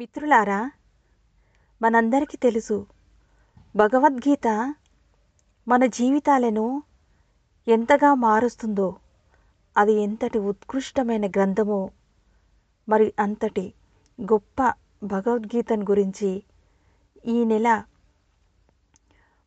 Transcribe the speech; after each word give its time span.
మిత్రులారా 0.00 0.70
మనందరికీ 1.82 2.36
తెలుసు 2.36 2.86
భగవద్గీత 3.76 4.74
మన 5.68 5.86
జీవితాలను 5.86 6.82
ఎంతగా 7.68 8.14
మారుస్తుందో 8.14 8.96
అది 9.76 9.92
ఎంతటి 9.92 10.38
ఉత్కృష్టమైన 10.38 11.26
గ్రంథమో 11.26 11.90
మరి 12.88 13.12
అంతటి 13.18 13.74
గొప్ప 14.20 14.74
భగవద్గీతను 15.04 15.82
గురించి 15.90 16.42
ఈ 17.26 17.44
నెల 17.44 17.84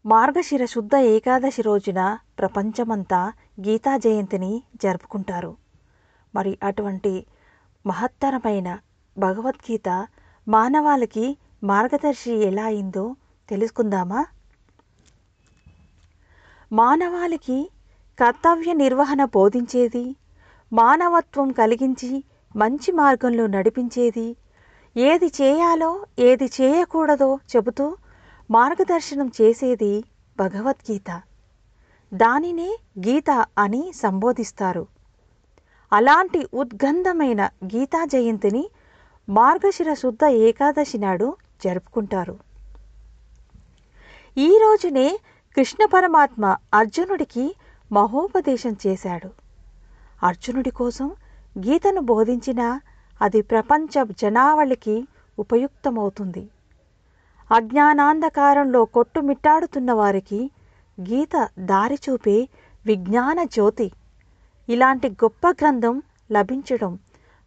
మార్గశిర 0.05 0.65
శుద్ధ 0.65 0.95
ఏకాదశి 0.95 1.61
రోజున 1.61 2.17
ప్రపంచమంతా 2.39 3.33
గీతా 3.59 3.97
జయంతిని 3.97 4.63
జరుపుకుంటారు. 4.75 5.57
మరి 6.35 6.57
అటువంటి 6.63 7.26
మహత్తరమైన 7.85 8.79
భగవద్గీత 9.17 10.07
మానవాళికి 10.47 11.38
మార్గదర్శి 11.63 12.31
ఎలా 12.31 12.63
అయిందో 12.63 13.15
తెలుసుకుందామా? 13.49 14.25
మానవాళికి 16.71 17.70
కర్తవ్య 18.20 18.73
నిర్వహణ 18.73 19.25
బోధించేది 19.25 20.15
మానవత్వం 20.73 21.51
కలిగించి 21.51 22.23
మంచి 22.55 22.91
మార్గంలో 22.91 23.48
నడిపించేది 23.48 24.35
ఏది 24.98 25.25
చేయాలో 25.25 26.05
ఏది 26.20 26.45
చేయకూడదో 26.45 27.39
చెబుతూ 27.55 27.98
మార్గదర్శనం 28.51 29.31
చేసేది 29.41 30.03
భగవద్గీత. 30.37 31.21
దానినే 32.13 32.77
గీత 32.99 33.45
అని 33.57 33.91
సంబోధిస్తారు. 33.95 34.87
అలాంటి 35.93 36.48
ఉద్గంధమైన 36.53 37.45
గీతా 37.45 38.05
జయంతిని 38.05 38.70
మార్గశిర 39.29 39.93
శుద్ధ 39.93 40.24
ఏకాదశి 40.26 40.98
నాడు 40.98 41.38
జరుపుకుంటారు. 41.63 42.40
ఈ 44.38 44.57
రోజునే 44.57 45.20
కృష్ణ 45.57 45.85
పరమాత్మ 45.85 46.57
అర్జునుడికి 46.74 47.55
మహోపదేశం 47.91 48.76
చేశాడు. 48.88 49.30
అర్జునుడి 50.24 50.71
కోసం 50.71 51.15
గీతను 51.57 52.02
బోధించినా 52.02 52.82
అది 53.21 53.41
ప్రపంచ 53.41 54.05
జనావళికి 54.12 55.07
ఉపయుక్తమవుతుంది. 55.40 56.49
అజ్ఞానాంధకారంలో 57.52 58.85
కొట్టుమిట్టాడుతున్న 58.85 59.91
వారికి 59.93 60.52
గీత 60.98 61.49
దారి 61.60 61.98
చూపే 62.10 62.48
విజ్ఞాన 62.85 63.43
జ్యోతి 63.43 63.91
ఇలాంటి 64.69 65.09
గొప్ప 65.09 65.47
గ్రంథం 65.50 66.02
లభించడం 66.31 67.00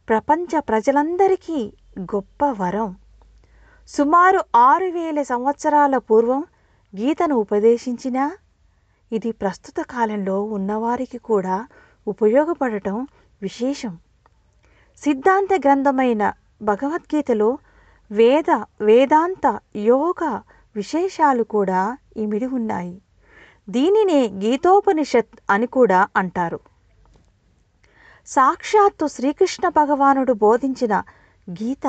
ప్రపంచ 0.09 0.61
ప్రజలందరికీ 0.61 1.73
గొప్ప 2.01 2.45
వరం. 2.45 2.97
సుమారు 3.89 4.41
ఆరు 4.57 4.85
వేల 4.85 5.23
సంవత్సరాల 5.23 5.99
పూర్వం 5.99 6.45
గీతను 6.95 7.37
ఉపదేశించినా 7.37 8.25
ఇది 9.13 9.33
ప్రస్తుత 9.33 9.75
కాలంలో 9.91 10.43
ఉన్నవారికి 10.43 11.19
కూడా 11.19 11.67
ఉపయోగపడటం 12.07 13.09
విశేషం. 13.43 13.99
సిద్ధాంత 15.03 15.49
గ్రంథమైన 15.55 16.33
భగవద్గీతలో 16.63 17.59
వేద 18.11 18.51
వేదాంత 18.81 19.61
యోగ 19.77 20.41
విశేషాలు 20.77 21.43
కూడా 21.43 21.99
ఇమిడి 22.17 22.47
ఉన్నాయి. 22.47 23.03
దీనినే 23.71 24.23
గీతోపనిషత్ 24.29 25.37
అని 25.51 25.67
కూడా 25.67 26.09
అంటారు. 26.17 26.61
సాక్షాత్తు 28.29 29.07
శ్రీకృష్ణ 29.07 29.69
భగవానుడు 29.69 30.33
బోధించిన 30.33 30.95
గీత 31.51 31.87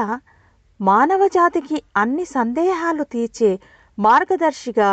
మానవజాతికి 0.80 1.82
అన్ని 1.98 2.26
సందేహాలు 2.26 3.04
తీర్చే 3.04 3.60
మార్గదర్శిగా 4.00 4.90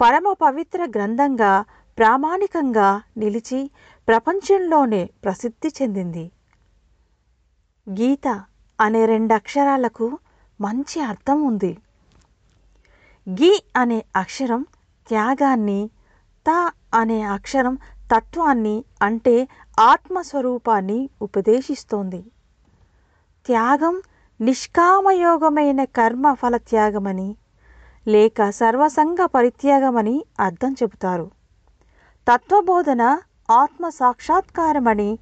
పరమ 0.00 0.32
పవిత్ర 0.32 0.84
గ్రంథంగా 0.96 1.64
ప్రామాణికంగా 1.98 3.02
నిలిచి 3.16 3.70
ప్రపంచంలోనే 4.08 5.10
ప్రసిద్ధి 5.24 5.70
చెందింది. 5.82 6.24
గీత 7.86 8.44
అనే 8.78 9.06
రెండు 9.06 9.34
అక్షరాలకు 9.34 10.18
మంచి 10.60 11.00
అర్థం 11.00 11.42
ఉంది. 11.42 11.72
గీ 13.26 13.62
అనే 13.76 14.04
అక్షరం 14.16 14.66
త్యాగాన్ని 15.08 15.90
త 16.46 16.72
అనే 16.94 17.22
అక్షరం 17.22 17.78
తత్వాన్ని 18.12 18.84
అంటే 19.02 19.48
ఆత్మస్వరూపాన్ని 19.80 21.10
ఉపదేశిస్తోంది. 21.22 22.22
త్యాగం 23.46 24.02
నిష్కామయోగమైన 24.40 25.84
కర్మ 25.84 26.34
ఫల 26.34 26.56
త్యాగమని 26.56 27.36
లేక 28.08 28.50
సర్వసంగ 28.50 29.24
పరిత్యాగమని 29.24 30.24
అర్థం 30.40 30.72
చెబుతారు. 30.72 31.30
తత్వబోధన 32.28 33.02
ఆత్మ 33.50 33.88
సాక్షాత్కారమని 33.88 35.18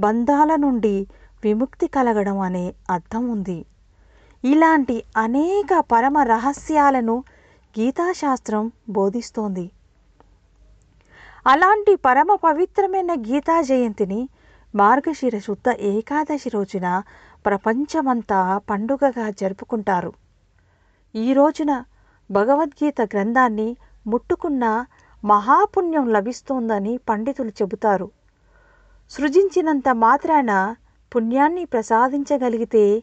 బంధాల 0.00 0.56
నుండి 0.56 1.06
విముక్తి 1.44 1.86
కలగడం 1.86 2.38
అనే 2.38 2.74
అర్థం 2.90 3.28
ఉంది. 3.28 3.64
ఇలాంటి 4.44 5.02
అనేక 5.16 5.80
పరమ 5.80 6.18
రహస్యాలను 6.18 7.24
గీతాశాస్త్రం 7.78 8.72
బోధిస్తోంది. 8.88 9.70
అలాంటి 11.46 11.96
పరమ 11.96 12.34
పవిత్రమైన 12.34 13.14
గీతా 13.14 13.62
జయంతిని 13.62 14.28
మార్గశిర 14.74 15.38
శుద్ధ 15.38 15.70
ఏకాదశి 15.70 16.50
రోజున 16.50 17.02
ప్రపంచమంతా 17.46 18.58
పండుగగా 18.70 19.30
జరుపుకుంటారు. 19.30 20.12
ఈ 21.14 21.32
రోజున 21.32 21.84
భగవద్గీత 22.30 23.00
గ్రంథాన్ని 23.00 23.76
ముట్టుకున్న 24.06 24.86
మహాపుణ్యం 25.24 26.12
లభిస్తోందని 26.12 26.98
పండితులు 27.08 27.48
చెబుతారు. 27.48 28.10
సృజించినంత 29.10 29.88
మాత్రాన 29.88 30.76
పుణ్యాన్ని 31.16 31.64
ప్రసాదించగలిగితే 31.64 33.02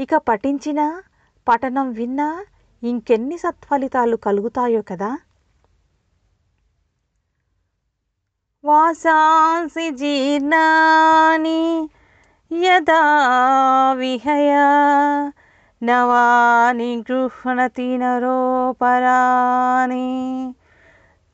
ఇక 0.00 0.16
పఠించినా 0.16 1.02
పఠనం 1.48 1.92
విన్నా 1.92 2.44
ఇంకెన్ని 2.82 3.38
సత్ఫలితాలు 3.38 4.16
కలుగుతాయో 4.16 4.82
కదా? 4.82 5.18
వాసాంసి 8.68 9.90
జీర్ణాని 9.90 11.90
యదా 12.52 13.92
విహయ. 13.92 14.56
నవాని 15.82 16.96
గృహణతి 16.96 17.98
నరోపరాని 17.98 20.54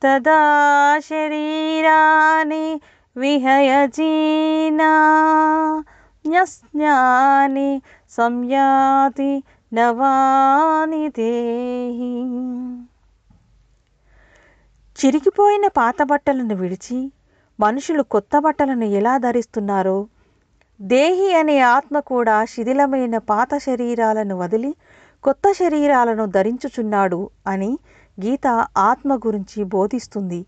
తదా 0.03 0.99
శరీరాని 0.99 2.81
విహయ 3.17 3.87
జీనా. 3.87 4.93
న్యస్నాని 6.27 7.81
సంయాతి 8.09 9.43
నవాని 9.73 11.09
దేహి. 11.09 12.25
చిరిగిపోయిన 15.05 15.67
పాత 15.67 16.03
బట్టలను 16.03 16.55
విడిచి 16.55 17.11
మనుషులు 17.59 18.03
కొత్త 18.03 18.39
బట్టలను 18.39 18.83
ఎలా 18.83 19.17
ధరిస్తున్నారో? 19.17 20.07
దేహి 20.81 21.33
అనే 21.35 21.59
ఆత్మ 21.59 21.99
కూడా 21.99 22.45
శిథిలమైన 22.45 23.17
పాత 23.17 23.57
శరీరాలను 23.57 24.37
వదిలి 24.37 24.75
కొత్త 25.23 25.51
శరీరాలను 25.51 26.25
ధరించుచున్నాడు 26.25 27.29
అని 27.47 27.77
గీత 28.25 28.67
ఆత్మ 28.77 29.15
గురించి 29.15 29.63
బోధిస్తుంది. 29.63 30.45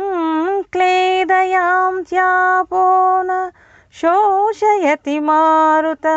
క్లేదయాం 0.64 2.04
త్యాపో 2.04 2.84
శోషయతి 3.96 5.20
మారుత 5.20 6.08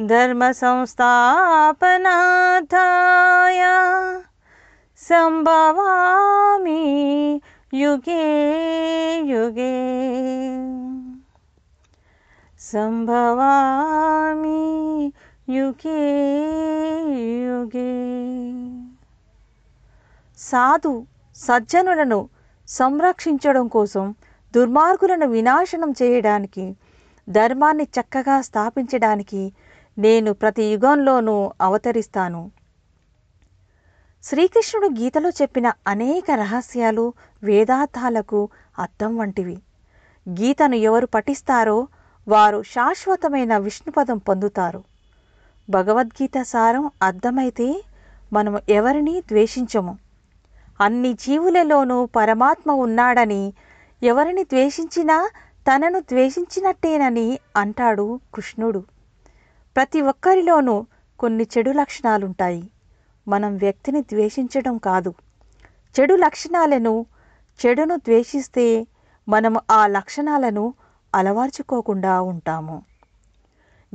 ధర్మ 0.00 0.50
సంస్థాపనాథాయ 0.50 1.92
సంభవామి 4.98 6.82
యుగే 7.72 8.24
యుగే 9.30 9.74
సంభవామి 12.60 14.62
యుగే 15.48 16.02
యుగే 17.44 17.92
సాధు 20.38 20.94
సజ్జనులను 21.36 22.28
సంరక్షించడం 22.68 23.68
కోసం 23.68 24.14
దుర్మార్గులను 24.54 25.26
వినాశనం 25.26 25.92
చేయడానికి 26.02 26.76
ధర్మాన్ని 27.28 27.84
చక్కగా 27.84 28.40
స్థాపించడానికి 28.40 29.52
నేను 29.98 30.32
ప్రతి 30.32 30.62
యుగంలోనూ 30.62 31.52
అవతరిస్తాను. 31.60 32.50
శ్రీకృష్ణుడు 34.22 35.00
గీతలో 35.00 35.30
చెప్పిన 35.30 35.72
అనేక 35.86 36.30
రహస్యాలు 36.30 37.12
వేదార్థాలకు 37.42 38.48
అర్థం 38.78 39.16
వంటివి. 39.16 39.58
గీతను 40.28 40.74
ఎవరు 40.74 41.06
పఠిస్తారో 41.06 41.88
వారు 42.28 42.62
శాశ్వతమైన 42.62 43.58
విష్ణుపదం 43.58 44.18
పొందుతారు. 44.18 44.84
భగవద్గీత 45.70 46.42
సారం 46.42 46.90
అర్థమైతే 47.02 47.82
మనం 48.32 48.58
ఎవరిని 48.68 49.20
ద్వేషించము. 49.20 49.98
అన్ని 50.80 51.12
జీవులలోనూ 51.12 52.06
పరమాత్మ 52.06 52.72
ఉన్నాడని 52.72 53.52
ఎవరిని 54.02 54.44
ద్వేషించినా 54.44 55.30
తనను 55.68 56.00
ద్వేషించినట్టేనని 56.00 57.38
అంటాడు 57.56 58.20
కృష్ణుడు. 58.34 58.84
ప్రతి 59.76 60.00
ఒక్కరిలోనూ 60.00 60.86
కొన్ని 61.18 61.48
చెడు 61.58 61.70
లక్షణాలుంటాయి. 61.70 62.70
మనం 63.28 63.56
వ్యక్తిని 63.56 64.02
ద్వేషించడం 64.02 64.78
కాదు. 64.78 65.14
చెడు 66.00 66.14
లక్షణాలను 66.14 67.06
చెడును 67.66 67.96
ద్వేషిస్తే 67.96 68.86
మనం 69.28 69.56
ఆ 69.70 69.86
లక్షణాలను 69.86 70.74
అలవర్చుకోకుండా 71.14 72.20
ఉంటాము. 72.20 72.82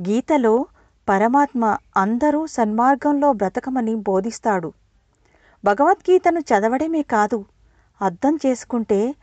గీతలో 0.00 0.66
పరమాత్మ 1.08 1.76
అందరూ 1.96 2.46
సన్మార్గంలో 2.46 3.32
బ్రతకమని 3.32 3.94
బోధిస్తాడు. 3.94 4.72
భగవద్గీతను 5.64 6.38
చదవడమే 6.38 7.02
కాదు 7.02 7.44
అర్థం 8.02 8.38
చేసుకుంటే 8.46 9.14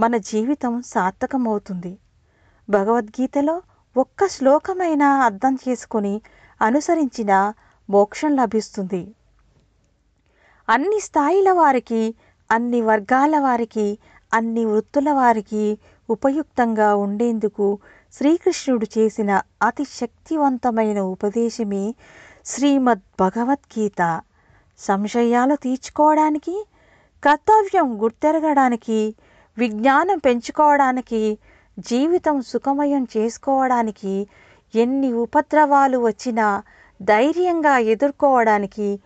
మన 0.00 0.16
జీవితం 0.16 0.82
సార్థకమవుతుంది. 0.82 1.98
భగవద్గీతలో 2.70 3.62
ఒక్క 3.96 4.26
శ్లోకమైనా 4.26 5.08
అర్థం 5.24 5.54
చేసుకొని 5.54 6.12
అనుసరించిన 6.60 7.32
మోక్షం 7.88 8.36
లభిస్తుంది. 8.36 9.14
అన్ని 10.68 11.00
స్థాయిల 11.00 11.52
వారికి 11.52 12.02
అన్ని 12.50 12.80
వర్గాల 12.82 13.38
వారికి 13.38 13.98
అన్ని 14.32 14.64
వృత్తుల 14.64 15.12
వారికి 15.12 15.78
ఉపయుక్తంగా 16.08 16.94
ఉండేందుకు 16.94 17.66
శ్రీకృష్ణుడు 18.12 18.86
చేసిన 18.98 19.42
అతి 19.62 19.84
శక్తివంతమైన 19.84 21.00
ఉపదేశమే 21.00 21.94
శ్రీమద్ 22.44 23.04
భగవద్గీత 23.20 24.22
సంశయాలు 24.78 25.54
తీర్చుకోవడానికి 25.54 26.56
కర్తవ్యం 27.22 28.02
గుర్తెరగడానికి 28.02 29.14
విజ్ఞానం 29.56 30.18
పెంచుకోవడానికి 30.18 31.38
జీవితం 31.88 32.42
సుఖమయం 32.42 33.06
చేసుకోవడానికి 33.16 34.28
ఎన్ని 34.74 35.12
ఉపద్రవాలు 35.12 35.98
వచ్చినా 35.98 36.62
ధైర్యంగా 37.02 37.78
ఎదుర్కోవడానికి 37.78 39.00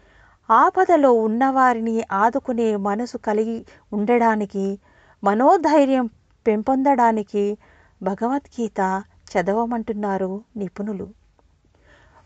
ఆపదలో 0.51 1.13
ఉన్నవారిని 1.13 2.05
ఆదుకునే 2.13 2.77
మనసు 2.77 3.17
కలిగి 3.19 3.67
ఉండడానికి 3.93 4.79
మనోధైర్యం 5.25 6.07
పెంపొందడానికి 6.47 7.59
భగవద్గీత 8.03 9.03
చదవమంటున్నారు 9.31 10.43
నిపుణులు. 10.57 11.07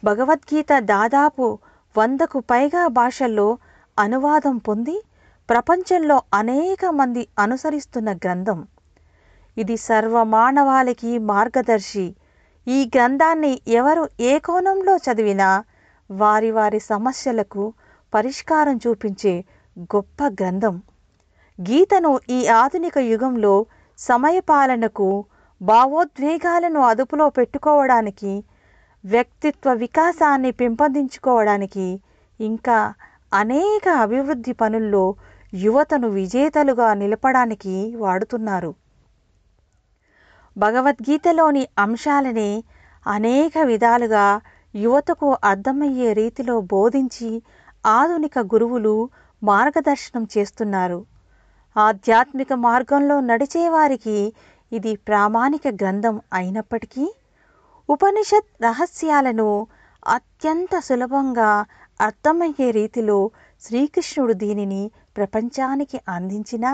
భగవద్గీత 0.04 0.78
దాదాపు 0.78 1.58
వందకు 1.98 2.40
పైగా 2.40 2.86
భాషల్లో 2.86 3.58
అనువాదం 3.98 4.56
పొంది 4.56 4.96
ప్రపంచంలో 5.48 6.22
అనేక 6.34 6.86
మంది 6.86 7.28
అనుసరిస్తున్న 7.38 8.12
గ్రంథం. 8.12 8.58
ఇది 9.58 9.76
సర్వమానవాళికి 9.88 11.18
మార్గదర్శి. 11.30 12.06
ఈ 12.66 12.78
గ్రంథాన్ని 12.94 13.52
ఎవరు 13.68 14.02
ఏ 14.20 14.32
కోణంలో 14.38 14.94
చదివినా 14.96 15.50
వారి 16.10 16.50
వారి 16.50 16.80
సమస్యలకు 16.80 17.64
పరిష్కారం 18.12 18.76
చూపించే 18.86 19.34
గొప్ప 19.94 20.28
గ్రంథం. 20.40 20.74
గీతను 21.58 22.12
ఈ 22.30 22.46
ఆధునిక 22.46 22.98
యుగంలో 23.12 23.54
సమయపాలనకు 23.98 25.08
భావోద్వేగాలను 25.60 26.80
అదుపులో 26.80 27.26
పెట్టుకోవడానికి 27.28 28.32
వ్యక్తిత్వ 29.04 29.72
వికాసాన్ని 29.84 30.50
పెంపొందించుకోవడానికి 30.52 31.86
ఇంకా 32.40 32.78
అనేక 33.32 33.88
అభివృద్ధి 34.04 34.52
పనుల్లో 34.52 35.04
యువతను 35.52 36.08
విజేతలుగా 36.08 36.88
నిలపడానికి 36.94 37.74
వాడుతున్నారు. 37.96 38.70
భగవద్గీతలోని 40.58 41.64
అంశాలనే 41.78 42.50
అనేక 43.06 43.58
విధాలుగా 43.64 44.26
యువతకు 44.74 45.28
అర్థమయ్యే 45.44 46.08
రీతిలో 46.12 46.60
బోధించి 46.72 47.30
ఆధునిక 47.84 48.38
గురువులు 48.52 48.94
మార్గదర్శనం 49.42 50.24
చేస్తున్నారు. 50.36 51.00
ఆధ్యాత్మిక 51.76 52.52
మార్గంలో 52.66 53.16
నడిచేవారికి 53.20 54.18
ఇది 54.72 54.92
ప్రామాణిక 55.08 55.66
గ్రంథం 55.82 56.16
అయినప్పటికీ 56.32 57.06
ఉపనిషత్ 57.88 58.50
రహస్యాలను 58.64 59.50
అత్యంత 60.06 60.78
సులభంగా 60.78 61.50
అర్థమయ్యే 62.00 62.70
రీతిలో 62.70 63.18
శ్రీకృష్ణుడు 63.62 64.32
దీనిని 64.32 64.82
ప్రపంచానికి 65.16 65.98
అందించినా 66.08 66.72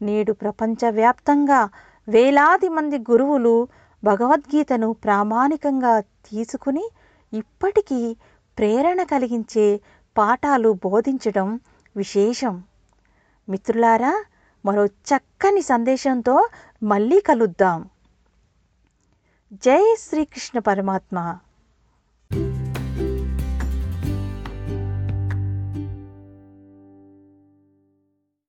నేడు 0.00 0.32
ప్రపంచవ్యాప్తంగా 0.32 1.60
వేలాది 2.08 2.68
మంది 2.68 2.98
గురువులు 2.98 3.68
భగవద్గీతను 4.04 4.92
ప్రామాణికంగా 4.92 6.00
తీసుకుని 6.00 6.90
ఇప్పటికీ 7.32 8.16
ప్రేరణ 8.58 9.02
కలిగించే 9.02 9.80
పాఠాలు 10.18 10.78
బోధించడం 10.84 11.60
విశేషం. 11.96 12.62
మిత్రులారా 13.48 14.24
మరో 14.64 14.86
చక్కని 14.86 15.62
సందేశంతో 15.62 16.48
మళ్ళీ 16.82 17.20
కలుద్దాం. 17.20 17.88
జై 19.52 19.96
శ్రీకృష్ణ 19.98 20.58
పరమాత్మ. 20.58 21.38